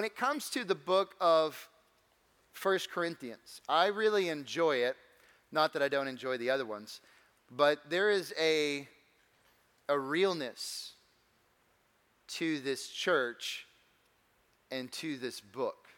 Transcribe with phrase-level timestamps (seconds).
[0.00, 1.68] when it comes to the book of
[2.52, 4.96] First Corinthians, I really enjoy it.
[5.52, 7.02] Not that I don't enjoy the other ones,
[7.50, 8.88] but there is a,
[9.90, 10.92] a realness
[12.28, 13.66] to this church
[14.70, 15.88] and to this book.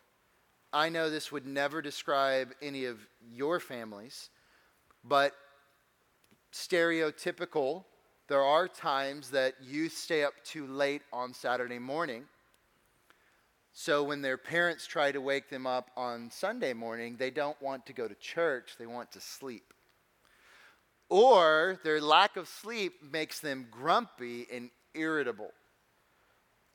[0.73, 2.99] I know this would never describe any of
[3.33, 4.31] your families,
[5.05, 5.33] but
[6.53, 7.85] stereotypical,
[8.27, 12.25] there are times that youth stay up too late on Saturday morning.
[13.73, 17.87] So when their parents try to wake them up on Sunday morning, they don't want
[17.87, 19.73] to go to church, they want to sleep.
[21.09, 25.53] Or their lack of sleep makes them grumpy and irritable.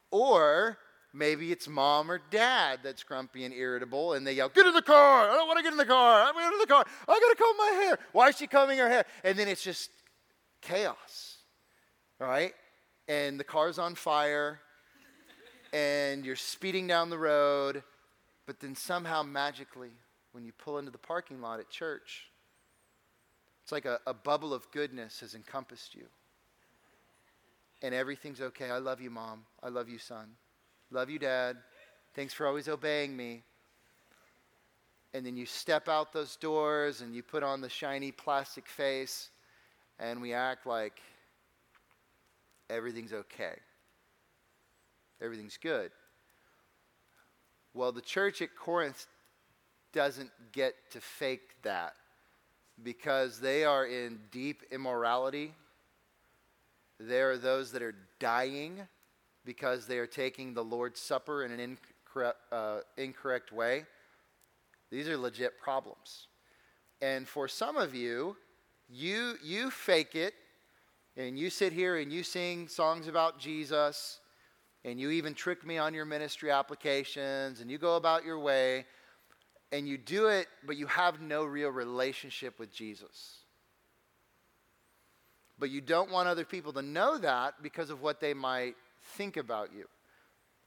[0.09, 0.79] Or
[1.13, 4.81] maybe it's mom or dad that's grumpy and irritable and they yell, Get in the
[4.81, 5.29] car!
[5.29, 6.23] I don't want to get in the car!
[6.23, 6.83] I'm to the car!
[7.07, 7.99] I got to comb my hair!
[8.11, 9.05] Why is she combing her hair?
[9.23, 9.91] And then it's just
[10.61, 11.37] chaos,
[12.19, 12.53] right?
[13.07, 14.61] And the car's on fire
[15.73, 17.83] and you're speeding down the road,
[18.45, 19.91] but then somehow magically,
[20.31, 22.29] when you pull into the parking lot at church,
[23.63, 26.05] it's like a, a bubble of goodness has encompassed you.
[27.81, 28.71] And everything's okay.
[28.71, 29.45] I love you, mom.
[29.61, 30.29] I love you, son.
[30.89, 31.57] Love you, dad.
[32.15, 33.43] Thanks for always obeying me.
[35.13, 39.29] And then you step out those doors and you put on the shiny plastic face,
[39.99, 41.01] and we act like
[42.69, 43.55] everything's okay
[45.21, 45.91] everything's good.
[47.73, 49.05] Well, the church at Corinth
[49.93, 51.93] doesn't get to fake that
[52.83, 55.53] because they are in deep immorality.
[56.99, 58.87] There are those that are dying
[59.45, 63.85] because they are taking the Lord's Supper in an incorrect, uh, incorrect way.
[64.89, 66.27] These are legit problems.
[67.01, 68.35] And for some of you,
[68.89, 70.33] you, you fake it
[71.15, 74.19] and you sit here and you sing songs about Jesus
[74.87, 78.85] and you even trick me on your ministry applications and you go about your way
[79.73, 83.39] and you do it, but you have no real relationship with Jesus.
[85.59, 88.75] But you don't want other people to know that because of what they might
[89.17, 89.89] think about you.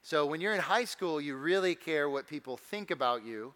[0.03, 3.55] So when you're in high school, you really care what people think about you.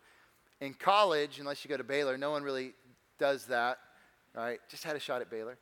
[0.63, 2.73] In college, unless you go to Baylor, no one really
[3.19, 3.77] does that,
[4.35, 4.61] right?
[4.71, 5.59] Just had a shot at Baylor.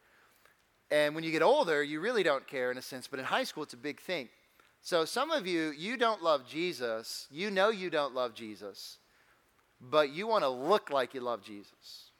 [0.93, 3.44] And when you get older, you really don't care in a sense, but in high
[3.44, 4.28] school, it's a big thing.
[4.84, 7.28] So, some of you, you don't love Jesus.
[7.31, 8.98] You know you don't love Jesus,
[9.81, 12.10] but you want to look like you love Jesus.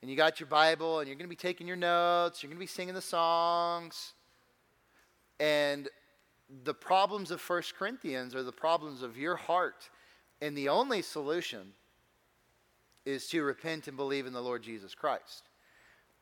[0.00, 2.56] And you got your Bible, and you're going to be taking your notes, you're going
[2.56, 4.14] to be singing the songs.
[5.38, 5.90] And
[6.64, 9.90] the problems of First Corinthians are the problems of your heart.
[10.40, 11.72] And the only solution
[13.04, 15.50] is to repent and believe in the Lord Jesus Christ.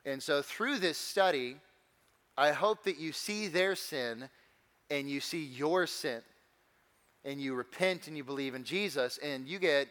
[0.04, 1.58] And so, through this study,
[2.36, 4.28] I hope that you see their sin
[4.90, 6.22] and you see your sin
[7.24, 9.88] and you repent and you believe in Jesus and you get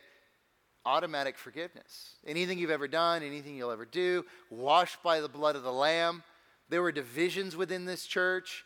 [0.86, 2.16] automatic forgiveness.
[2.28, 6.24] Anything you've ever done, anything you'll ever do, washed by the blood of the Lamb.
[6.70, 8.66] There were divisions within this church.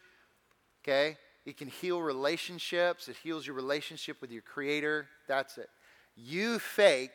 [0.83, 1.17] Okay?
[1.45, 5.07] It can heal relationships, it heals your relationship with your Creator.
[5.27, 5.69] That's it.
[6.15, 7.11] You fake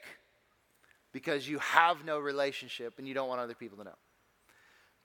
[1.12, 3.98] because you have no relationship and you don't want other people to know.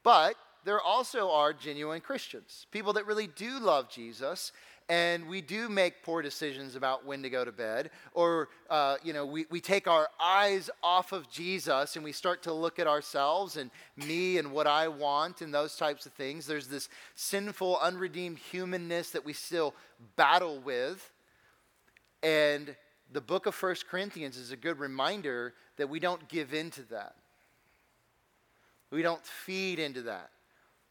[0.03, 0.35] But
[0.65, 4.51] there also are genuine Christians, people that really do love Jesus,
[4.89, 9.11] and we do make poor decisions about when to go to bed, or, uh, you
[9.11, 12.87] know, we, we take our eyes off of Jesus and we start to look at
[12.87, 16.47] ourselves and me and what I want and those types of things.
[16.47, 19.73] There's this sinful, unredeemed humanness that we still
[20.15, 21.11] battle with.
[22.23, 22.73] And
[23.11, 26.83] the book of First Corinthians is a good reminder that we don't give in to
[26.83, 27.15] that.
[28.89, 30.29] We don't feed into that.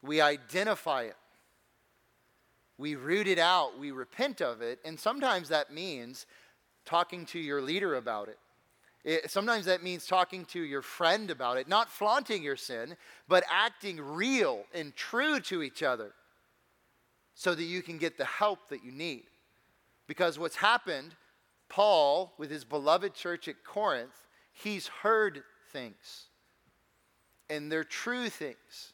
[0.06, 1.16] We identify it.
[2.78, 3.78] We root it out.
[3.78, 4.78] We repent of it.
[4.84, 6.26] And sometimes that means
[6.84, 8.38] talking to your leader about it.
[9.04, 9.30] it.
[9.30, 12.96] Sometimes that means talking to your friend about it, not flaunting your sin,
[13.28, 16.12] but acting real and true to each other
[17.34, 19.24] so that you can get the help that you need.
[20.06, 21.14] Because what's happened,
[21.68, 25.42] Paul, with his beloved church at Corinth, he's heard
[25.72, 26.26] things.
[27.50, 28.92] And they're true things.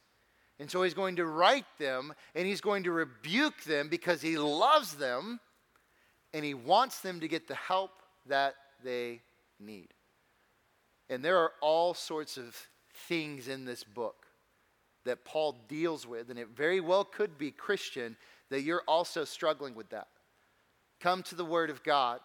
[0.62, 4.38] And so he's going to write them and he's going to rebuke them because he
[4.38, 5.40] loves them
[6.32, 7.90] and he wants them to get the help
[8.26, 8.54] that
[8.84, 9.22] they
[9.58, 9.88] need.
[11.10, 12.56] And there are all sorts of
[13.08, 14.24] things in this book
[15.04, 18.16] that Paul deals with, and it very well could be Christian
[18.48, 20.06] that you're also struggling with that.
[21.00, 22.20] Come to the Word of God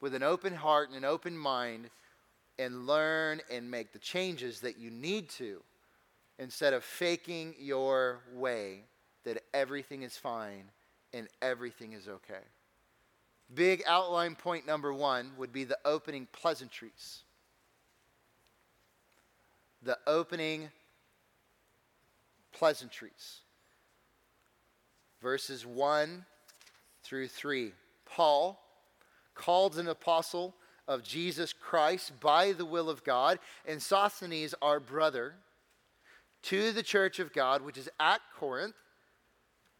[0.00, 1.90] with an open heart and an open mind
[2.58, 5.60] and learn and make the changes that you need to
[6.38, 8.84] instead of faking your way
[9.24, 10.64] that everything is fine
[11.12, 12.44] and everything is okay.
[13.54, 17.22] big outline point number one would be the opening pleasantries.
[19.82, 20.68] The opening
[22.52, 23.40] pleasantries.
[25.22, 26.24] Verses 1
[27.02, 27.72] through 3.
[28.04, 28.60] Paul,
[29.34, 30.54] called an apostle
[30.88, 35.34] of Jesus Christ by the will of God, and Sosthenes, our brother,
[36.46, 38.74] to the church of God, which is at Corinth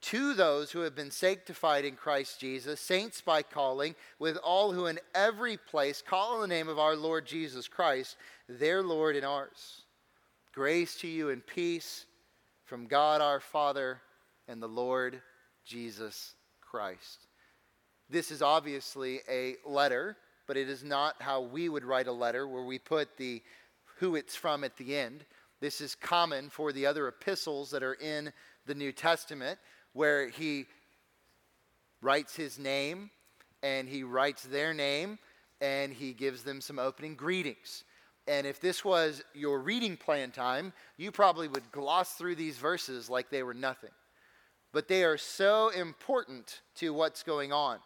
[0.03, 4.87] to those who have been sanctified in Christ Jesus, saints by calling, with all who
[4.87, 8.17] in every place call on the name of our Lord Jesus Christ,
[8.49, 9.83] their Lord and ours.
[10.53, 12.07] Grace to you and peace
[12.65, 14.01] from God our Father
[14.49, 15.21] and the Lord
[15.65, 17.27] Jesus Christ.
[18.09, 20.17] This is obviously a letter,
[20.47, 23.43] but it is not how we would write a letter where we put the
[23.99, 25.25] who it's from at the end.
[25.61, 28.33] This is common for the other epistles that are in
[28.67, 29.59] the New Testament
[29.93, 30.67] where he
[32.03, 33.11] writes his name
[33.63, 35.19] and he writes their name
[35.61, 37.85] and he gives them some opening greetings.
[38.29, 43.09] And if this was your reading plan time, you probably would gloss through these verses
[43.09, 43.91] like they were nothing.
[44.73, 47.79] But they are so important to what's going on.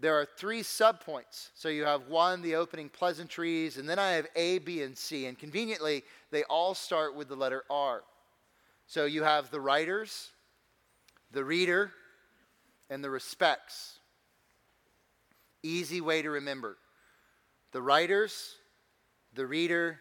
[0.00, 1.50] There are three subpoints.
[1.54, 5.26] So you have one, the opening pleasantries, and then I have A, B, and C.
[5.26, 8.02] And conveniently, they all start with the letter R.
[8.86, 10.30] So you have the writers,
[11.32, 11.92] the reader,
[12.90, 13.98] and the respects.
[15.62, 16.76] Easy way to remember.
[17.72, 18.56] The writers,
[19.34, 20.00] the reader,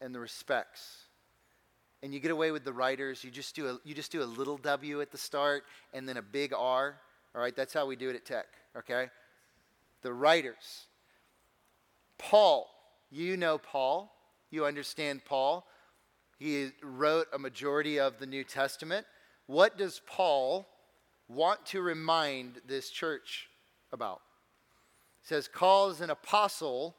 [0.00, 1.04] and the respects.
[2.02, 3.22] And you get away with the writers.
[3.22, 6.16] You just do a, you just do a little W at the start and then
[6.16, 6.96] a big R.
[7.34, 8.46] All right, that's how we do it at Tech.
[8.76, 9.08] Okay?
[10.02, 10.86] The writers.
[12.18, 12.70] Paul,
[13.10, 14.14] you know Paul.
[14.50, 15.66] You understand Paul.
[16.38, 19.06] He wrote a majority of the New Testament.
[19.46, 20.66] What does Paul
[21.28, 23.48] want to remind this church
[23.92, 24.20] about?
[25.22, 26.96] He says, calls an apostle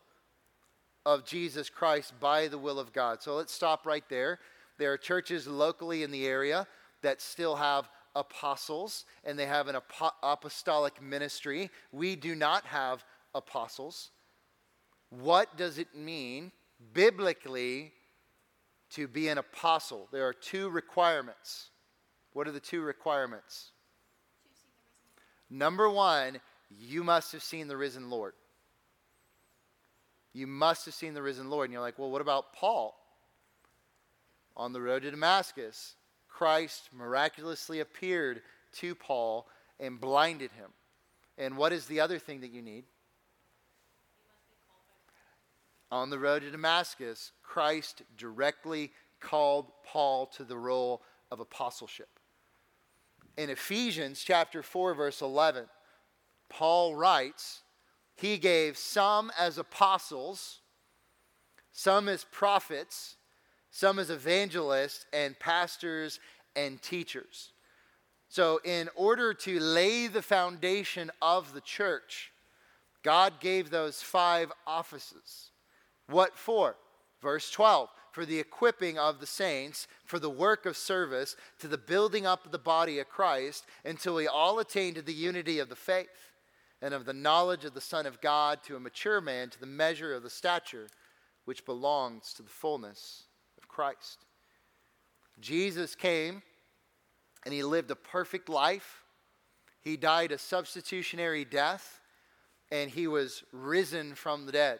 [1.05, 3.23] of Jesus Christ by the will of God.
[3.23, 4.39] So let's stop right there.
[4.77, 6.67] There are churches locally in the area
[7.01, 9.77] that still have apostles and they have an
[10.23, 11.69] apostolic ministry.
[11.91, 13.03] We do not have
[13.33, 14.11] apostles.
[15.09, 16.51] What does it mean
[16.93, 17.93] biblically
[18.91, 20.07] to be an apostle?
[20.11, 21.69] There are two requirements.
[22.33, 23.71] What are the two requirements?
[25.49, 28.33] Number one, you must have seen the risen Lord.
[30.33, 31.65] You must have seen the risen Lord.
[31.65, 32.97] And you're like, well, what about Paul?
[34.55, 35.95] On the road to Damascus,
[36.41, 38.41] Christ miraculously appeared
[38.73, 39.47] to Paul
[39.79, 40.71] and blinded him.
[41.37, 42.85] And what is the other thing that you need?
[45.91, 52.09] On the road to Damascus, Christ directly called Paul to the role of apostleship
[53.37, 55.65] in Ephesians chapter 4, verse 11,
[56.49, 57.63] Paul writes,
[58.15, 60.59] He gave some as apostles,
[61.71, 63.15] some as prophets,
[63.71, 66.19] some as evangelists, and pastors
[66.55, 67.51] and teachers.
[68.27, 72.31] So, in order to lay the foundation of the church,
[73.03, 75.49] God gave those five offices.
[76.07, 76.75] What for?
[77.21, 81.77] Verse 12 for the equipping of the saints, for the work of service, to the
[81.77, 85.69] building up of the body of Christ, until we all attain to the unity of
[85.69, 86.09] the faith
[86.81, 89.65] and of the knowledge of the Son of God, to a mature man, to the
[89.65, 90.87] measure of the stature
[91.45, 93.23] which belongs to the fullness
[93.71, 94.25] Christ.
[95.39, 96.43] Jesus came
[97.45, 99.03] and he lived a perfect life.
[99.81, 101.99] He died a substitutionary death
[102.71, 104.79] and he was risen from the dead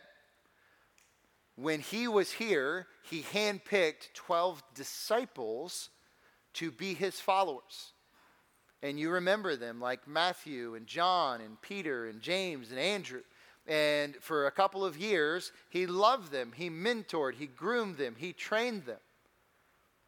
[1.56, 5.90] when he was here, he handpicked 12 disciples
[6.54, 7.94] to be his followers.
[8.82, 13.22] And you remember them like Matthew and John and Peter and James and Andrew.
[13.68, 18.34] And for a couple of years, he loved them, he mentored, he groomed them, he
[18.34, 19.00] trained them.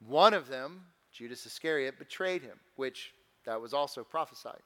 [0.06, 3.14] One of them, Judas Iscariot, betrayed him, which
[3.46, 4.62] that was also prophesied.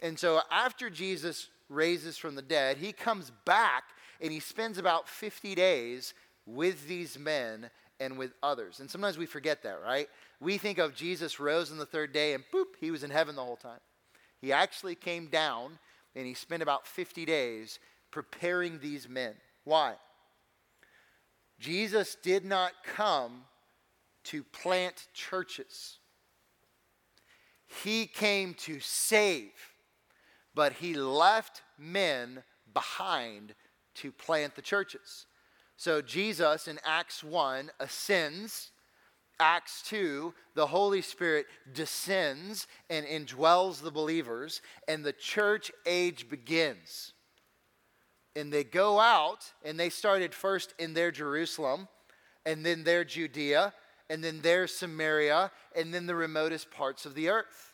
[0.00, 3.84] And so after Jesus raises from the dead, he comes back
[4.20, 6.14] and he spends about 50 days
[6.46, 8.80] with these men and with others.
[8.80, 10.08] And sometimes we forget that, right?
[10.40, 13.34] We think of Jesus rose on the third day and boop, he was in heaven
[13.34, 13.80] the whole time.
[14.40, 15.78] He actually came down
[16.14, 17.78] and he spent about 50 days
[18.16, 19.34] preparing these men.
[19.64, 19.96] Why?
[21.60, 23.42] Jesus did not come
[24.24, 25.98] to plant churches.
[27.84, 29.52] He came to save,
[30.54, 32.42] but he left men
[32.72, 33.54] behind
[33.96, 35.26] to plant the churches.
[35.76, 38.70] So Jesus in Acts 1 ascends
[39.38, 47.12] Acts 2, the Holy Spirit descends and indwells the believers, and the church age begins.
[48.36, 51.88] And they go out, and they started first in their Jerusalem,
[52.44, 53.72] and then their Judea,
[54.08, 57.72] and then their Samaria, and then the remotest parts of the earth.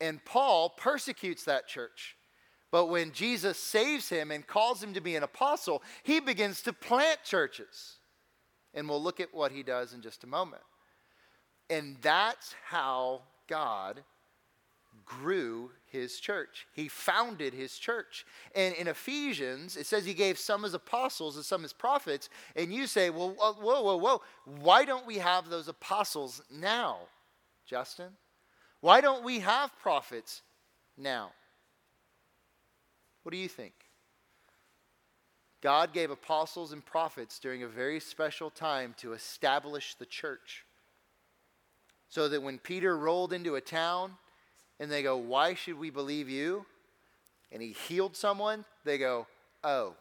[0.00, 2.16] And Paul persecutes that church.
[2.70, 6.72] But when Jesus saves him and calls him to be an apostle, he begins to
[6.72, 7.96] plant churches.
[8.74, 10.62] And we'll look at what he does in just a moment.
[11.70, 14.04] And that's how God
[15.08, 16.66] grew his church.
[16.74, 18.26] He founded his church.
[18.54, 22.28] And in Ephesians, it says he gave some as apostles and some as prophets.
[22.54, 26.98] And you say, well, whoa, whoa, whoa, why don't we have those apostles now,
[27.66, 28.10] Justin?
[28.80, 30.42] Why don't we have prophets
[30.96, 31.30] now?
[33.22, 33.72] What do you think?
[35.60, 40.64] God gave apostles and prophets during a very special time to establish the church.
[42.10, 44.12] So that when Peter rolled into a town
[44.80, 46.66] and they go, Why should we believe you?
[47.50, 49.26] And he healed someone, they go,
[49.64, 49.94] Oh,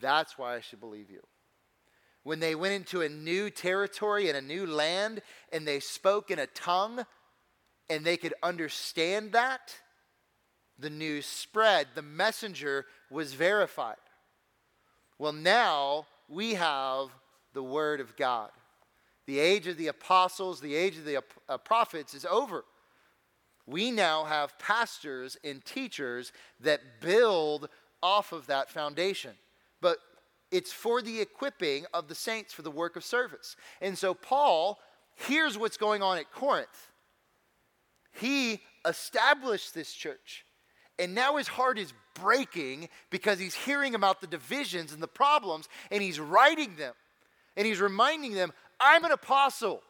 [0.00, 1.20] that's why I should believe you.
[2.24, 5.22] When they went into a new territory and a new land
[5.52, 7.04] and they spoke in a tongue
[7.90, 9.74] and they could understand that,
[10.78, 11.88] the news spread.
[11.94, 13.96] The messenger was verified.
[15.18, 17.08] Well, now we have
[17.52, 18.50] the Word of God.
[19.26, 22.64] The age of the apostles, the age of the uh, prophets is over.
[23.66, 27.68] We now have pastors and teachers that build
[28.02, 29.32] off of that foundation.
[29.80, 29.98] But
[30.50, 33.56] it's for the equipping of the saints for the work of service.
[33.80, 34.78] And so, Paul
[35.14, 36.90] hears what's going on at Corinth.
[38.12, 40.44] He established this church.
[40.98, 45.68] And now his heart is breaking because he's hearing about the divisions and the problems,
[45.90, 46.94] and he's writing them.
[47.56, 49.82] And he's reminding them, I'm an apostle.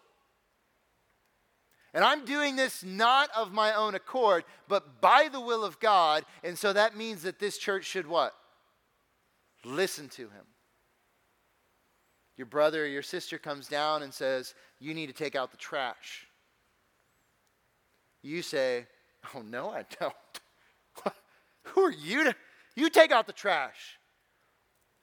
[1.94, 6.24] And I'm doing this not of my own accord, but by the will of God.
[6.42, 8.34] And so that means that this church should what?
[9.64, 10.46] Listen to him.
[12.36, 15.58] Your brother or your sister comes down and says, You need to take out the
[15.58, 16.26] trash.
[18.22, 18.86] You say,
[19.34, 20.14] Oh, no, I don't.
[21.64, 22.34] Who are you to?
[22.74, 23.98] You take out the trash.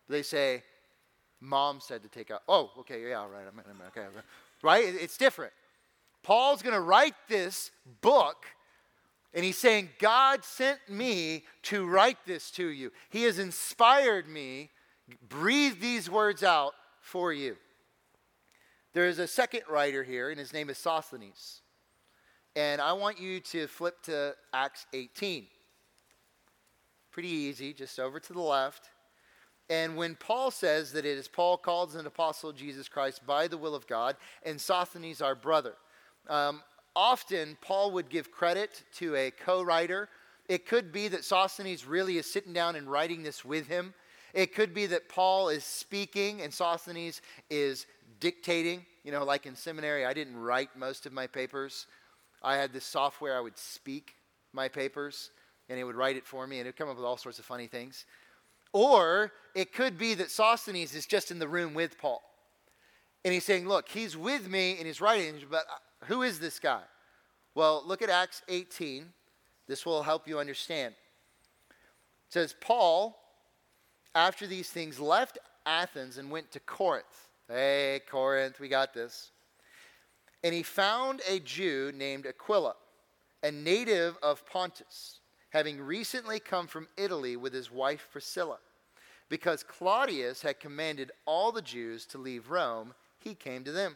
[0.07, 0.63] They say,
[1.39, 2.41] Mom said to take out.
[2.47, 3.45] Oh, okay, yeah, right.
[3.47, 4.07] I'm, I'm, okay.
[4.61, 4.83] Right?
[4.85, 5.53] It's different.
[6.23, 7.71] Paul's going to write this
[8.01, 8.45] book,
[9.33, 12.91] and he's saying, God sent me to write this to you.
[13.09, 14.69] He has inspired me,
[15.27, 17.57] breathe these words out for you.
[18.93, 21.61] There is a second writer here, and his name is Sosthenes.
[22.55, 25.45] And I want you to flip to Acts 18.
[27.11, 28.89] Pretty easy, just over to the left.
[29.69, 33.25] And when Paul says that it is Paul called as an apostle of Jesus Christ
[33.25, 35.75] by the will of God, and Sosthenes our brother.
[36.27, 36.61] Um,
[36.95, 40.09] often Paul would give credit to a co writer.
[40.47, 43.93] It could be that Sosthenes really is sitting down and writing this with him.
[44.33, 47.85] It could be that Paul is speaking and Sosthenes is
[48.19, 48.85] dictating.
[49.03, 51.87] You know, like in seminary, I didn't write most of my papers.
[52.41, 54.15] I had this software, I would speak
[54.53, 55.31] my papers,
[55.67, 57.39] and it would write it for me, and it would come up with all sorts
[57.39, 58.05] of funny things.
[58.71, 62.21] Or it could be that Sosthenes is just in the room with Paul.
[63.25, 65.65] And he's saying, Look, he's with me and he's writing, but
[66.05, 66.81] who is this guy?
[67.55, 69.05] Well, look at Acts 18.
[69.67, 70.93] This will help you understand.
[71.69, 73.17] It says, Paul,
[74.15, 77.29] after these things, left Athens and went to Corinth.
[77.47, 79.31] Hey, Corinth, we got this.
[80.43, 82.75] And he found a Jew named Aquila,
[83.43, 88.57] a native of Pontus having recently come from Italy with his wife Priscilla.
[89.29, 93.95] Because Claudius had commanded all the Jews to leave Rome, he came to them.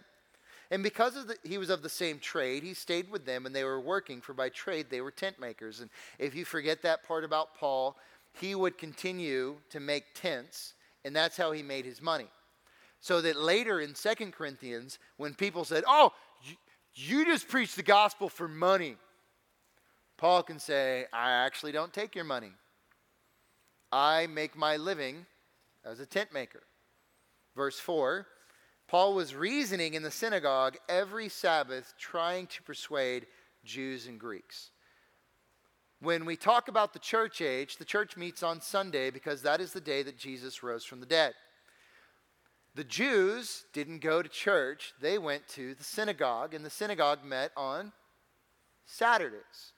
[0.74, 3.64] And because the, he was of the same trade, he stayed with them and they
[3.64, 5.82] were working, for by trade they were tent makers.
[5.82, 7.96] And if you forget that part about Paul,
[8.40, 10.74] he would continue to make tents,
[11.06, 12.26] and that's how he made his money.
[13.02, 16.12] So that later in Second Corinthians, when people said, Oh,
[16.44, 16.56] you,
[16.96, 18.96] you just preach the gospel for money,
[20.18, 22.52] Paul can say, I actually don't take your money.
[23.92, 25.28] I make my living
[25.86, 26.64] as a tent maker.
[27.56, 28.26] Verse 4
[28.94, 33.26] Paul was reasoning in the synagogue every Sabbath, trying to persuade
[33.66, 34.70] Jews and Greeks.
[36.00, 39.74] When we talk about the church age, the church meets on Sunday because that is
[39.74, 41.34] the day that Jesus rose from the dead.
[42.76, 47.50] The Jews didn't go to church, they went to the synagogue, and the synagogue met
[47.58, 47.94] on
[48.86, 49.74] Saturdays.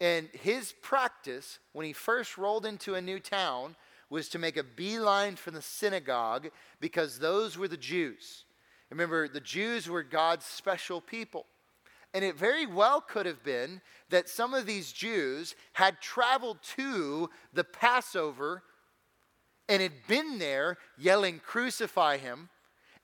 [0.00, 3.76] And his practice when he first rolled into a new town
[4.10, 6.48] was to make a beeline for the synagogue
[6.80, 8.46] because those were the Jews.
[8.90, 11.46] Remember, the Jews were God's special people.
[12.14, 17.28] And it very well could have been that some of these Jews had traveled to
[17.52, 18.62] the Passover
[19.68, 22.48] and had been there yelling, Crucify him,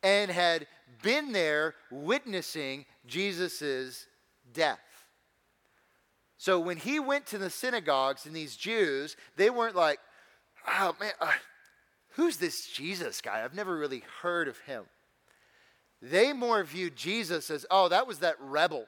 [0.02, 0.66] and had
[1.02, 4.06] been there witnessing Jesus'
[4.52, 4.78] death.
[6.38, 9.98] So when he went to the synagogues and these Jews, they weren't like,
[10.66, 11.32] oh man, uh,
[12.10, 13.42] who's this Jesus guy?
[13.42, 14.84] I've never really heard of him.
[16.04, 18.84] They more viewed Jesus as, oh, that was that rebel.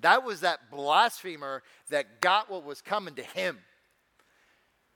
[0.00, 3.58] That was that blasphemer that got what was coming to him.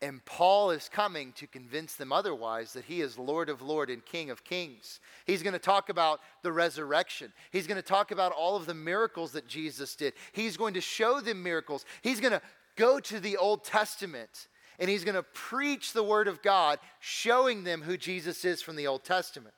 [0.01, 4.03] And Paul is coming to convince them otherwise that he is Lord of Lord and
[4.05, 5.01] King of Kings.
[5.27, 7.33] He's going to talk about the resurrection.
[7.51, 10.15] He's going to talk about all of the miracles that Jesus did.
[10.33, 11.85] He's going to show them miracles.
[12.01, 12.43] He's going to
[12.77, 17.65] go to the Old Testament and he's going to preach the Word of God, showing
[17.65, 19.55] them who Jesus is from the Old Testament.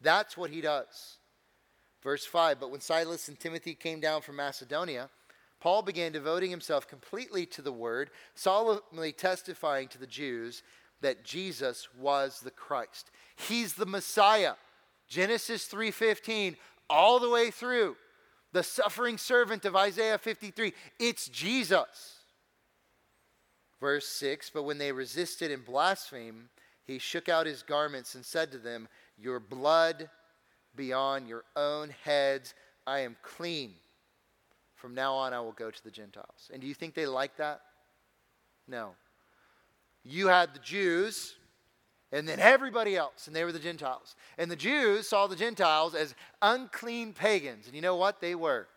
[0.00, 1.18] That's what he does.
[2.02, 5.10] Verse 5 But when Silas and Timothy came down from Macedonia,
[5.60, 10.62] Paul began devoting himself completely to the word, solemnly testifying to the Jews
[11.00, 13.10] that Jesus was the Christ.
[13.36, 14.54] He's the Messiah.
[15.08, 16.56] Genesis 3:15
[16.88, 17.96] all the way through.
[18.52, 20.72] The suffering servant of Isaiah 53.
[20.98, 22.20] It's Jesus.
[23.80, 26.48] Verse 6 But when they resisted and blasphemed,
[26.84, 28.88] he shook out his garments and said to them,
[29.18, 30.10] Your blood
[30.74, 32.54] be on your own heads.
[32.86, 33.72] I am clean.
[34.74, 36.50] From now on, I will go to the Gentiles.
[36.52, 37.62] And do you think they like that?
[38.68, 38.90] No.
[40.04, 41.34] You had the Jews,
[42.12, 44.14] and then everybody else, and they were the Gentiles.
[44.38, 47.66] And the Jews saw the Gentiles as unclean pagans.
[47.66, 48.20] And you know what?
[48.20, 48.68] They were.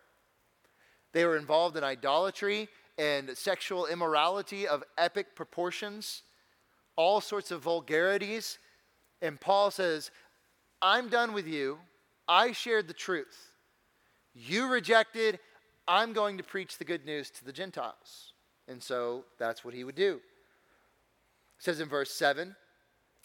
[1.11, 6.23] They were involved in idolatry and sexual immorality of epic proportions,
[6.95, 8.57] all sorts of vulgarities.
[9.21, 10.11] And Paul says,
[10.81, 11.77] I'm done with you.
[12.27, 13.51] I shared the truth.
[14.33, 15.39] You rejected,
[15.87, 18.33] I'm going to preach the good news to the Gentiles.
[18.67, 20.15] And so that's what he would do.
[21.57, 22.55] It says in verse 7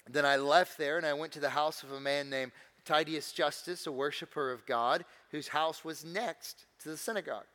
[0.09, 2.51] Then I left there and I went to the house of a man named
[2.83, 7.45] Titius Justus, a worshiper of God, whose house was next to the synagogue.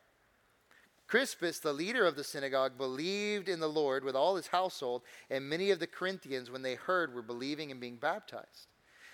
[1.07, 5.47] Crispus, the leader of the synagogue, believed in the Lord with all his household, and
[5.47, 8.67] many of the Corinthians, when they heard, were believing and being baptized.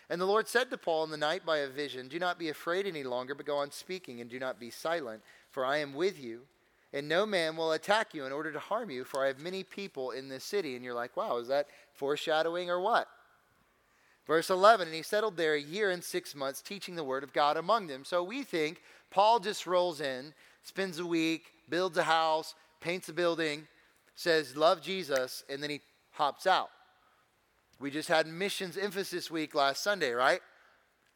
[0.09, 2.49] And the Lord said to Paul in the night by a vision, Do not be
[2.49, 5.21] afraid any longer, but go on speaking, and do not be silent
[5.57, 6.41] for I am with you,
[6.93, 9.63] and no man will attack you in order to harm you, for I have many
[9.63, 10.75] people in this city.
[10.75, 13.07] And you're like, wow, is that foreshadowing or what?
[14.27, 17.33] Verse 11, and he settled there a year and six months, teaching the word of
[17.33, 18.05] God among them.
[18.05, 23.13] So we think Paul just rolls in, spends a week, builds a house, paints a
[23.13, 23.67] building,
[24.13, 26.69] says, love Jesus, and then he hops out.
[27.79, 30.41] We just had missions emphasis week last Sunday, right?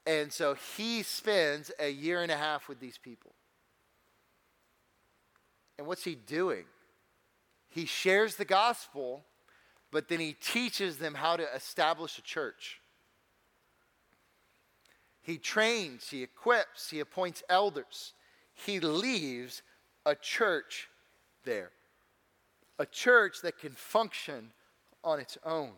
[0.06, 3.34] And so he spends a year and a half with these people.
[5.78, 6.66] And what's he doing?
[7.70, 9.24] He shares the gospel,
[9.92, 12.82] but then he teaches them how to establish a church.
[15.22, 18.14] He trains, he equips, he appoints elders.
[18.54, 19.62] He leaves
[20.06, 20.90] a church
[21.46, 21.72] there,
[22.78, 24.52] a church that can function
[25.04, 25.72] on its own.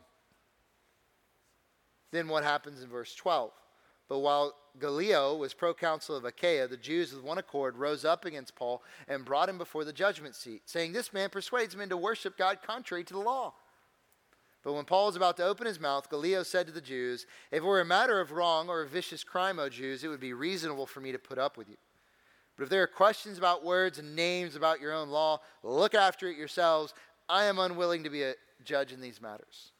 [2.13, 3.51] Then what happens in verse 12?
[4.07, 8.55] But while Gallio was proconsul of Achaia, the Jews with one accord rose up against
[8.55, 12.37] Paul and brought him before the judgment seat, saying, This man persuades men to worship
[12.37, 13.55] God contrary to the law.
[14.63, 17.63] But when Paul was about to open his mouth, Gallio said to the Jews, If
[17.63, 20.33] it were a matter of wrong or a vicious crime, O Jews, it would be
[20.33, 21.77] reasonable for me to put up with you.
[22.55, 26.29] But if there are questions about words and names about your own law, look after
[26.29, 26.93] it yourselves.
[27.27, 29.72] I am unwilling to be a judge in these matters.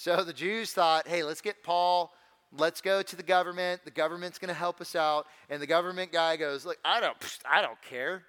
[0.00, 2.10] So the Jews thought, hey, let's get Paul
[2.56, 3.82] let's go to the government.
[3.84, 5.26] The government's going to help us out.
[5.48, 7.16] And the government guy goes, look, I don't,
[7.48, 8.22] I don't care.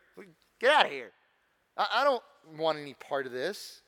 [0.60, 1.12] Get out of here.
[1.77, 2.23] I, I don't
[2.57, 3.81] want any part of this.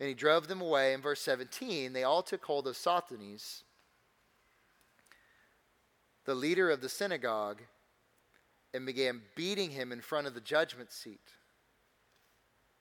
[0.00, 0.92] And he drove them away.
[0.92, 3.64] In verse 17, they all took hold of Sosthenes,
[6.24, 7.62] the leader of the synagogue,
[8.72, 11.32] and began beating him in front of the judgment seat.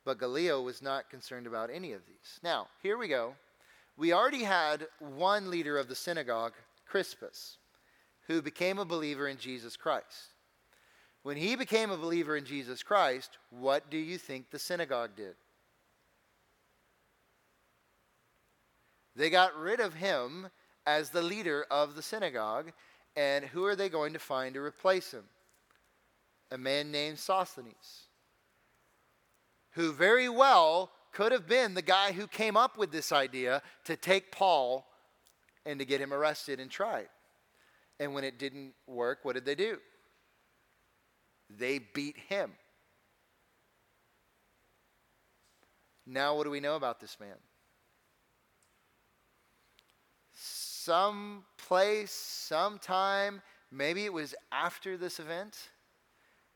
[0.06, 2.40] But Gallio was not concerned about any of these.
[2.44, 3.34] Now, here we go.
[3.98, 6.54] We already had one leader of the synagogue
[6.86, 7.58] Crispus,
[8.28, 10.34] who became a believer in Jesus Christ.
[11.24, 15.34] When he became a believer in Jesus Christ, what do you think the synagogue did?
[19.16, 20.48] They got rid of him
[20.86, 22.72] as the leader of the synagogue,
[23.16, 25.24] and who are they going to find to replace him?
[26.52, 28.08] A man named Sosthenes,
[29.72, 33.96] who very well could have been the guy who came up with this idea to
[33.96, 34.86] take Paul
[35.66, 37.10] and to get him arrested and tried.
[38.00, 39.78] And when it didn't work, what did they do?
[41.50, 42.52] They beat him.
[46.06, 47.36] Now, what do we know about this man?
[50.34, 53.42] Some place, sometime,
[53.72, 55.58] maybe it was after this event,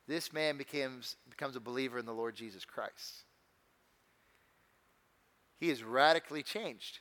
[0.08, 3.26] this man becomes, becomes a believer in the Lord Jesus Christ.
[5.62, 7.00] He is radically changed.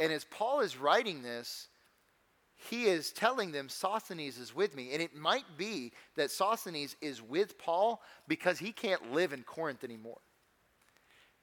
[0.00, 1.68] And as Paul is writing this,
[2.56, 4.92] he is telling them Sosthenes is with me.
[4.92, 9.84] And it might be that Sosthenes is with Paul because he can't live in Corinth
[9.84, 10.18] anymore.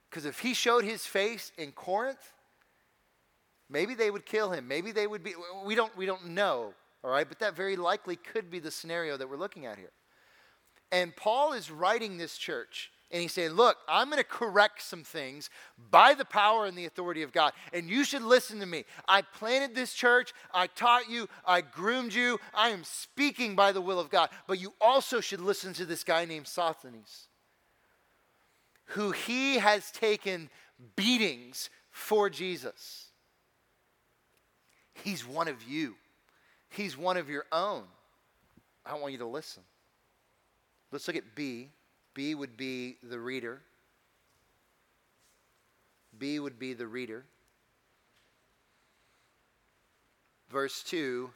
[0.10, 2.34] Because if he showed his face in Corinth,
[3.70, 4.68] maybe they would kill him.
[4.68, 7.30] Maybe they would be, we don't, we don't know, all right?
[7.30, 9.94] But that very likely could be the scenario that we're looking at here.
[10.92, 12.92] And Paul is writing this church.
[13.12, 15.50] And he's saying, Look, I'm going to correct some things
[15.90, 17.54] by the power and the authority of God.
[17.74, 18.86] And you should listen to me.
[19.08, 20.34] I planted this church.
[20.54, 21.28] I taught you.
[21.46, 22.40] I groomed you.
[22.54, 24.30] I am speaking by the will of God.
[24.48, 27.28] But you also should listen to this guy named Sosthenes,
[28.86, 30.50] who he has taken
[30.96, 33.08] beatings for Jesus.
[35.04, 35.96] He's one of you,
[36.70, 37.84] he's one of your own.
[38.86, 39.64] I want you to listen.
[40.92, 41.70] Let's look at B.
[42.20, 43.62] B would be the reader.
[46.18, 47.24] B would be the reader.
[50.50, 51.30] Verse 2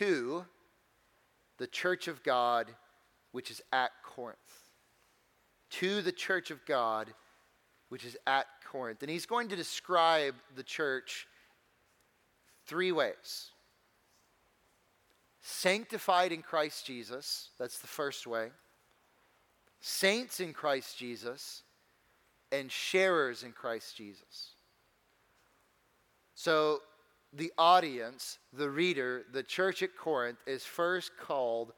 [0.00, 0.44] to
[1.56, 2.66] the church of God
[3.32, 4.36] which is at Corinth.
[5.70, 7.08] To the church of God
[7.88, 9.02] which is at Corinth.
[9.02, 11.26] And he's going to describe the church
[12.66, 13.52] three ways
[15.40, 18.50] sanctified in Christ Jesus, that's the first way
[19.80, 21.62] saints in Christ Jesus,
[22.50, 24.54] and sharers in Christ Jesus.
[26.34, 26.80] So,
[27.32, 31.72] the audience, the reader, the church at Corinth is first called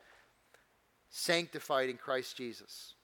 [1.09, 2.95] sanctified in Christ Jesus.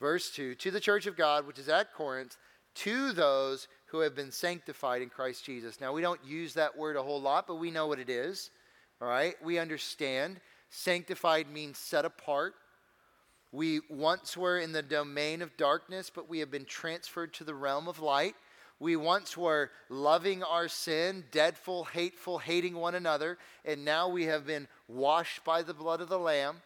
[0.00, 2.36] Verse 2 To the church of God, which is at Corinth,
[2.76, 5.80] to those who have been sanctified in Christ Jesus.
[5.80, 8.50] Now, we don't use that word a whole lot, but we know what it is.
[9.00, 9.34] All right?
[9.42, 10.40] We understand.
[10.70, 12.54] Sanctified means set apart.
[13.50, 17.54] We once were in the domain of darkness, but we have been transferred to the
[17.54, 18.34] realm of light.
[18.80, 24.46] We once were loving our sin, deadful, hateful, hating one another, and now we have
[24.46, 26.62] been washed by the blood of the Lamb.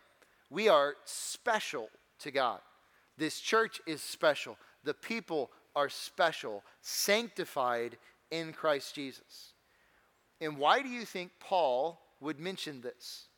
[0.51, 2.61] We are special to God.
[3.17, 4.59] This church is special.
[4.85, 7.97] The people are special, sanctified
[8.31, 9.53] in Christ Jesus.
[10.41, 13.29] And why do you think Paul would mention this?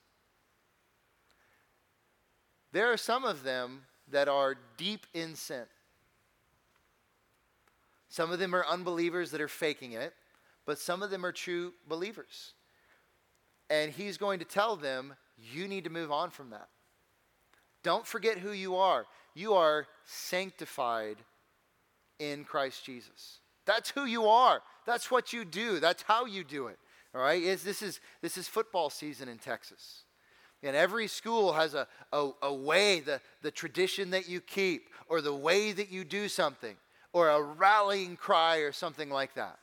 [2.74, 5.62] There are some of them that are deep in sin.
[8.08, 10.12] Some of them are unbelievers that are faking it,
[10.66, 12.54] but some of them are true believers.
[13.70, 15.14] And he's going to tell them,
[15.52, 16.66] you need to move on from that.
[17.84, 19.06] Don't forget who you are.
[19.34, 21.18] You are sanctified
[22.18, 23.38] in Christ Jesus.
[23.66, 24.62] That's who you are.
[24.84, 25.78] That's what you do.
[25.78, 26.78] That's how you do it.
[27.14, 27.40] All right?
[27.40, 30.03] It's, this, is, this is football season in Texas.
[30.64, 35.20] And every school has a, a, a, way, the, the tradition that you keep, or
[35.20, 36.74] the way that you do something,
[37.12, 39.58] or a rallying cry, or something like that.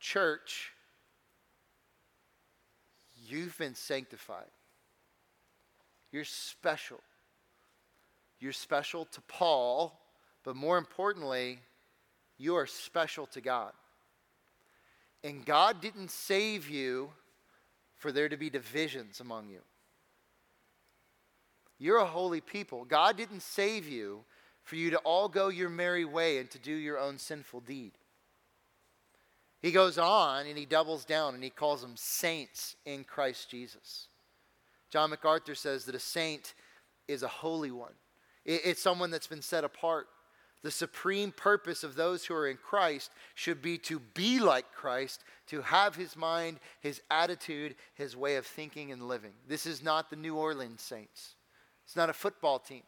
[0.00, 0.72] Church,
[3.28, 4.48] you've been sanctified.
[6.10, 7.00] You're special.
[8.40, 10.00] You're special to Paul,
[10.42, 11.58] but more importantly,
[12.38, 13.72] you are special to God.
[15.22, 17.10] And God didn't save you
[18.00, 19.60] for there to be divisions among you.
[21.78, 22.84] You're a holy people.
[22.84, 24.24] God didn't save you
[24.62, 27.92] for you to all go your merry way and to do your own sinful deed.
[29.60, 34.08] He goes on and he doubles down and he calls them saints in Christ Jesus.
[34.90, 36.54] John MacArthur says that a saint
[37.06, 37.92] is a holy one,
[38.46, 40.08] it's someone that's been set apart.
[40.62, 45.24] The supreme purpose of those who are in Christ should be to be like Christ,
[45.46, 49.32] to have his mind, his attitude, his way of thinking and living.
[49.48, 51.34] This is not the New Orleans Saints.
[51.86, 52.82] It's not a football team.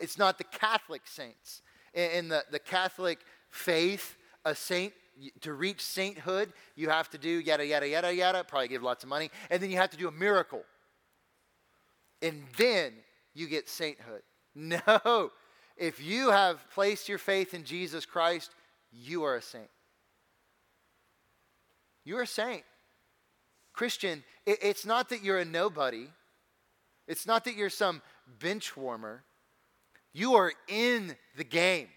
[0.00, 1.62] It's not the Catholic saints.
[1.92, 3.18] In the, the Catholic
[3.50, 4.92] faith, a saint,
[5.40, 9.10] to reach sainthood, you have to do yada, yada, yada, yada, probably give lots of
[9.10, 10.62] money, and then you have to do a miracle.
[12.22, 12.92] And then
[13.34, 14.22] you get sainthood.
[14.54, 15.30] No,
[15.78, 18.50] if you have placed your faith in Jesus Christ,
[18.92, 19.70] you are a saint.
[22.04, 22.64] You're a saint.
[23.72, 26.08] Christian, it, it's not that you're a nobody,
[27.06, 28.02] it's not that you're some
[28.40, 29.22] bench warmer.
[30.12, 31.88] You are in the game.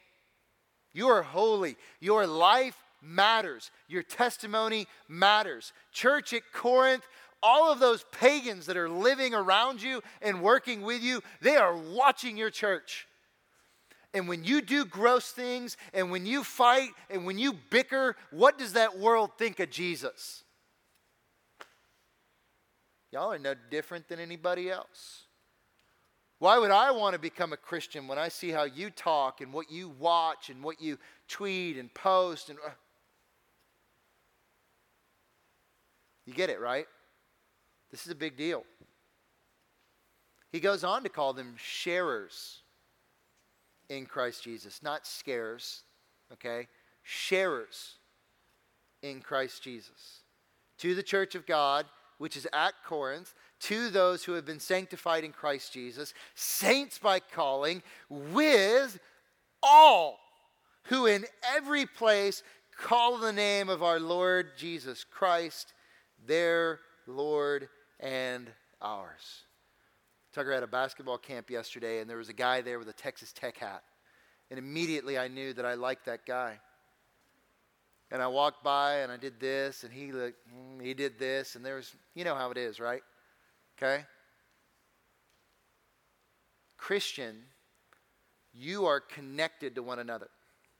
[0.94, 1.78] You are holy.
[2.00, 3.72] Your life matters.
[3.88, 5.74] Your testimony matters.
[5.92, 7.04] Church at Corinth,
[7.42, 11.76] all of those pagans that are living around you and working with you, they are
[11.76, 13.08] watching your church.
[14.14, 18.58] And when you do gross things and when you fight and when you bicker, what
[18.58, 20.44] does that world think of Jesus?
[23.12, 25.24] Y'all are no different than anybody else.
[26.40, 29.54] Why would I want to become a Christian when I see how you talk and
[29.54, 30.98] what you watch and what you
[31.28, 32.72] tweet and post and uh,
[36.26, 36.86] You get it, right?
[37.92, 38.64] This is a big deal.
[40.52, 42.62] He goes on to call them sharers
[43.92, 45.84] in Christ Jesus, not scares,
[46.32, 46.68] okay?
[47.04, 47.96] Sharers
[49.02, 50.22] in Christ Jesus.
[50.78, 51.86] To the church of God,
[52.18, 57.20] which is at Corinth, to those who have been sanctified in Christ Jesus, saints by
[57.20, 58.98] calling, with
[59.62, 60.20] all
[60.84, 62.44] who in every place
[62.78, 65.74] call the name of our Lord Jesus Christ,
[66.26, 67.68] their Lord
[68.00, 68.50] and
[68.82, 69.44] ours.
[70.34, 73.34] Tucker had a basketball camp yesterday, and there was a guy there with a Texas
[73.34, 73.84] Tech hat.
[74.50, 76.60] And immediately I knew that I liked that guy.
[78.12, 81.56] And I walked by and I did this, and he, looked, mm, he did this,
[81.56, 83.02] and there was, you know how it is, right?
[83.78, 84.04] Okay?
[86.78, 87.38] Christian,
[88.54, 90.30] you are connected to one another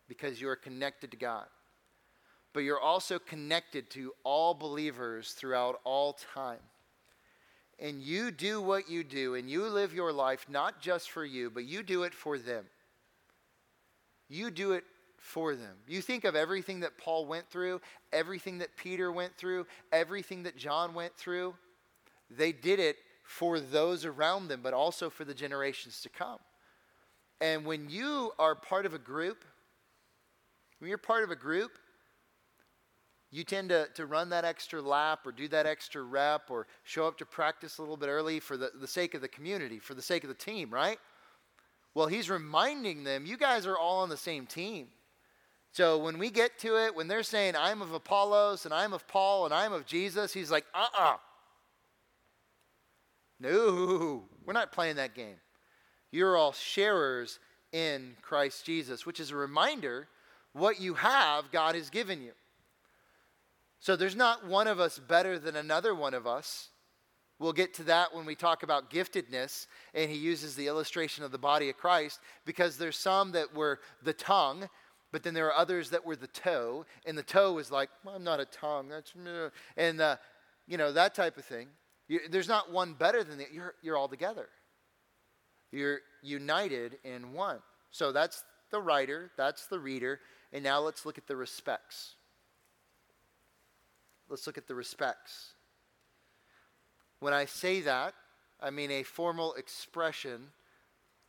[0.08, 1.46] because you are connected to God.
[2.54, 6.60] But you're also connected to all believers throughout all time.
[7.82, 11.50] And you do what you do, and you live your life not just for you,
[11.50, 12.66] but you do it for them.
[14.30, 14.84] You do it
[15.18, 15.76] for them.
[15.88, 17.82] You think of everything that Paul went through,
[18.14, 21.56] everything that Peter went through, everything that John went through.
[22.30, 26.40] They did it for those around them, but also for the generations to come.
[27.40, 29.44] And when you are part of a group,
[30.78, 31.72] when you're part of a group,
[33.32, 37.08] you tend to, to run that extra lap or do that extra rep or show
[37.08, 39.94] up to practice a little bit early for the, the sake of the community, for
[39.94, 41.00] the sake of the team, right?
[41.94, 44.88] Well, he's reminding them, you guys are all on the same team.
[45.72, 49.08] So when we get to it, when they're saying, I'm of Apollos and I'm of
[49.08, 51.14] Paul and I'm of Jesus, he's like, uh uh-uh.
[51.14, 51.18] uh
[53.40, 55.38] No, we're not playing that game.
[56.12, 57.40] You're all sharers
[57.72, 60.10] in Christ Jesus, which is a reminder
[60.52, 62.34] what you have, God has given you.
[63.82, 66.70] So there's not one of us better than another one of us.
[67.40, 69.66] We'll get to that when we talk about giftedness,
[69.96, 73.80] and he uses the illustration of the body of Christ because there's some that were
[74.04, 74.70] the tongue,
[75.12, 78.16] but then there are others that were the toe, and the toe is like, well,
[78.16, 79.14] I'm not a tongue, that's
[79.76, 80.18] and uh,
[80.68, 81.68] you know that type of thing.
[82.08, 84.48] You, there's not one better than the you're you're all together.
[85.72, 87.58] You're united in one.
[87.90, 90.20] So that's the writer, that's the reader,
[90.54, 92.14] and now let's look at the respects.
[94.32, 95.56] Let's look at the respects.
[97.20, 98.14] When I say that,
[98.62, 100.48] I mean a formal expression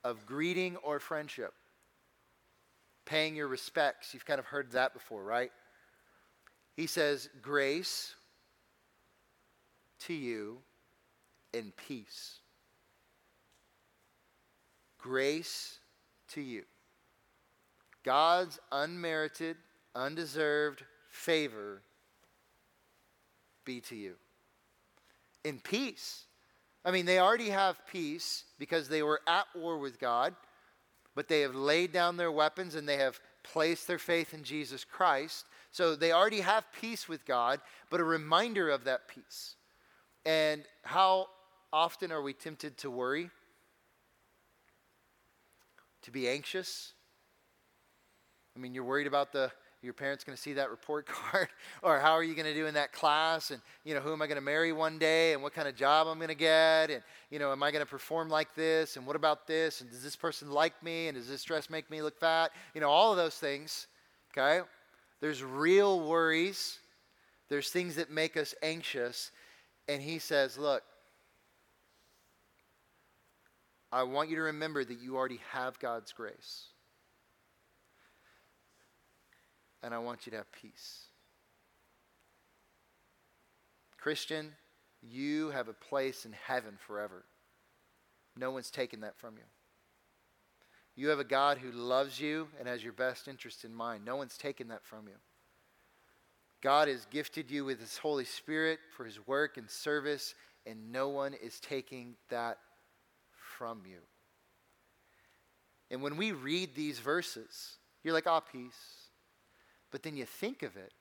[0.05, 1.53] of greeting or friendship.
[3.05, 4.15] Paying your respects.
[4.15, 5.51] You've kind of heard that before, right?
[6.77, 8.15] He says, Grace
[10.03, 10.59] to you
[11.53, 12.39] in peace.
[14.99, 15.79] Grace
[16.29, 16.63] to you.
[18.05, 19.57] God's unmerited,
[19.97, 21.83] undeserved favor
[23.65, 24.15] be to you.
[25.45, 26.25] In peace.
[26.85, 30.35] I mean, they already have peace because they were at war with God,
[31.15, 34.85] but they have laid down their weapons and they have placed their faith in Jesus
[34.85, 35.47] Christ.
[35.71, 39.57] So they already have peace with God, but a reminder of that peace.
[40.25, 41.29] And how
[41.73, 43.31] often are we tempted to worry?
[46.03, 46.93] To be anxious?
[48.57, 49.51] I mean, you're worried about the
[49.83, 51.49] your parents going to see that report card?
[51.83, 53.51] Or how are you going to do in that class?
[53.51, 55.33] And you know who am i going to marry one day?
[55.33, 56.91] And what kind of job i'm going to get?
[56.91, 58.97] And you know am i going to perform like this?
[58.97, 59.81] And what about this?
[59.81, 61.09] And does this person like me?
[61.09, 62.53] And does this dress make me look fat?
[62.75, 63.87] You know all of those things
[64.33, 64.67] okay?
[65.21, 66.79] There's real worries.
[67.49, 69.31] There's things that make us anxious.
[69.89, 70.83] And he says look
[73.91, 76.72] i want you to remember that you already have god's grace
[79.83, 81.07] and I want you to have peace.
[83.99, 84.53] Christian,
[85.01, 87.25] you have a place in heaven forever.
[88.37, 89.45] No one's taken that from you.
[90.95, 94.05] You have a God who loves you and has your best interest in mind.
[94.05, 95.15] No one's taken that from you.
[96.63, 100.35] God has gifted you with His Holy Spirit for His work and service,
[100.67, 102.59] and no one is taking that
[103.57, 103.99] from you.
[105.91, 109.02] And when we read these verses, you're like, ah, peace
[109.93, 110.93] But then you think of it.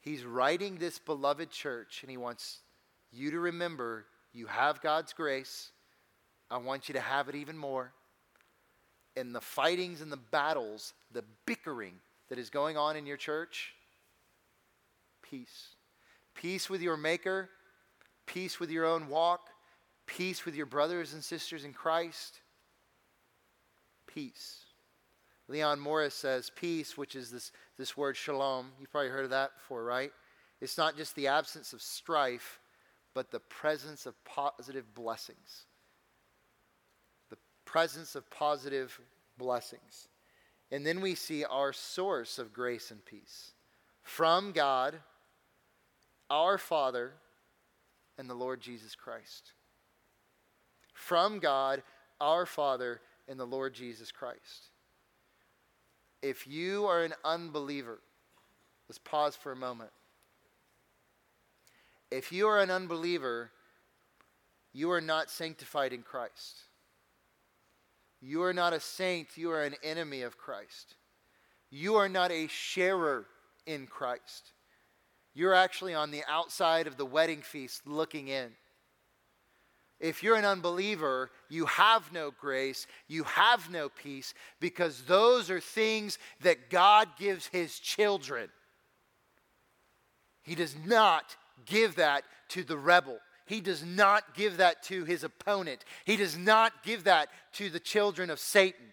[0.00, 2.58] He's writing this beloved church, and he wants
[3.10, 4.04] you to remember
[4.34, 5.70] you have God's grace.
[6.50, 7.92] I want you to have it even more.
[9.16, 11.94] In the fightings and the battles, the bickering
[12.28, 13.74] that is going on in your church,
[15.22, 15.68] peace.
[16.34, 17.48] Peace with your Maker,
[18.26, 19.50] peace with your own walk,
[20.06, 22.40] peace with your brothers and sisters in Christ.
[24.06, 24.58] Peace.
[25.48, 28.72] Leon Morris says peace, which is this, this word shalom.
[28.78, 30.12] You've probably heard of that before, right?
[30.60, 32.60] It's not just the absence of strife,
[33.14, 35.66] but the presence of positive blessings.
[37.30, 38.98] The presence of positive
[39.38, 40.08] blessings.
[40.70, 43.52] And then we see our source of grace and peace
[44.02, 44.96] from God,
[46.30, 47.12] our Father,
[48.18, 49.52] and the Lord Jesus Christ.
[50.92, 51.82] From God,
[52.20, 54.70] our Father, and the Lord Jesus Christ.
[56.24, 57.98] If you are an unbeliever,
[58.88, 59.90] let's pause for a moment.
[62.10, 63.50] If you are an unbeliever,
[64.72, 66.62] you are not sanctified in Christ.
[68.22, 70.94] You are not a saint, you are an enemy of Christ.
[71.68, 73.26] You are not a sharer
[73.66, 74.52] in Christ.
[75.34, 78.52] You're actually on the outside of the wedding feast looking in.
[80.04, 85.60] If you're an unbeliever, you have no grace, you have no peace, because those are
[85.60, 88.50] things that God gives His children.
[90.42, 93.16] He does not give that to the rebel.
[93.46, 95.86] He does not give that to his opponent.
[96.04, 98.86] He does not give that to the children of Satan.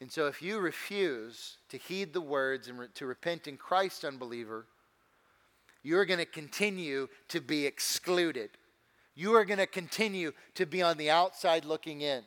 [0.00, 4.06] And so, if you refuse to heed the words and re- to repent in Christ,
[4.06, 4.66] unbeliever,
[5.84, 8.50] you're going to continue to be excluded.
[9.14, 12.24] You are going to continue to be on the outside looking in.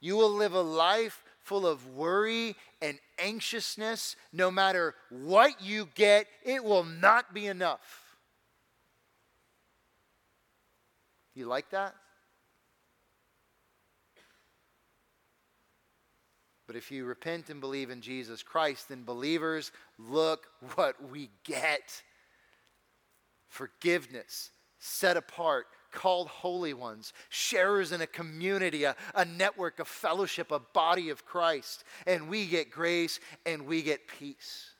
[0.00, 4.16] You will live a life full of worry and anxiousness.
[4.32, 8.16] No matter what you get, it will not be enough.
[11.34, 11.94] You like that?
[16.66, 22.02] But if you repent and believe in Jesus Christ, then believers, look what we get
[23.52, 30.50] forgiveness, set apart, called holy ones, sharers in a community, a, a network, a fellowship,
[30.50, 31.84] a body of Christ.
[32.06, 34.70] And we get grace and we get peace.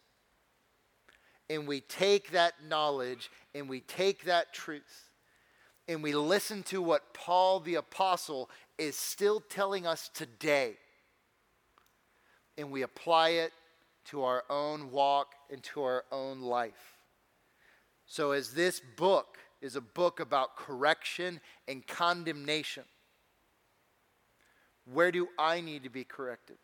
[1.51, 5.11] And we take that knowledge and we take that truth
[5.89, 10.75] and we listen to what Paul the Apostle is still telling us today.
[12.57, 13.53] And we apply it
[14.07, 17.02] to our own walk and to our own life.
[18.13, 22.85] So, as this book is a book about correction and condemnation.
[24.85, 26.59] Where do I need to be corrected?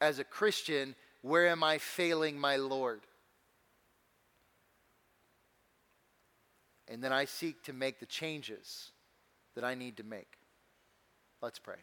[0.00, 3.02] As a Christian, where am I failing my Lord?
[6.88, 8.90] And then I seek to make the changes
[9.54, 10.38] that I need to make.
[11.42, 11.82] Let's pray.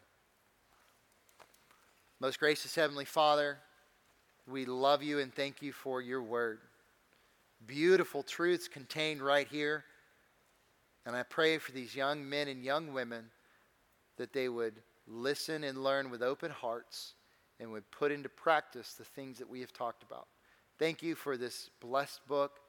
[2.18, 3.58] Most gracious Heavenly Father,
[4.48, 6.60] we love you and thank you for your word
[7.66, 9.84] beautiful truths contained right here.
[11.06, 13.30] And I pray for these young men and young women
[14.16, 14.74] that they would
[15.06, 17.14] listen and learn with open hearts
[17.60, 20.28] and would put into practice the things that we have talked about.
[20.78, 22.60] Thank you for this blessed book,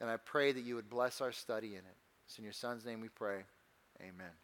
[0.00, 1.96] and I pray that you would bless our study in it.
[2.26, 3.44] It's in your Son's name we pray.
[4.02, 4.38] Amen.